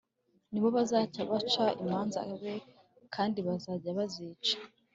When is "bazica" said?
3.97-4.55